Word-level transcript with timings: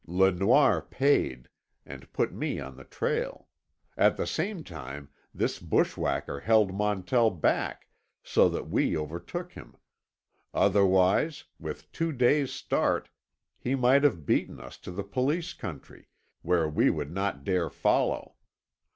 Le 0.07 0.31
Noir 0.31 0.81
paid—and 0.81 2.11
put 2.11 2.33
me 2.33 2.59
on 2.59 2.75
the 2.75 2.83
trail; 2.83 3.47
at 3.95 4.17
the 4.17 4.25
same 4.25 4.63
time 4.63 5.09
this 5.31 5.59
bushwhacker 5.59 6.39
held 6.39 6.73
Montell 6.73 7.29
back 7.29 7.87
so 8.23 8.49
that 8.49 8.67
we 8.67 8.97
overtook 8.97 9.51
him—otherwise, 9.51 11.43
with 11.59 11.91
two 11.91 12.11
days' 12.11 12.51
start, 12.51 13.09
he 13.59 13.75
might 13.75 14.03
have 14.03 14.25
beaten 14.25 14.59
us 14.59 14.79
to 14.79 14.89
the 14.91 15.03
Police 15.03 15.53
country, 15.53 16.07
where 16.41 16.67
we 16.67 16.89
would 16.89 17.11
not 17.11 17.43
dare 17.43 17.69
follow. 17.69 18.33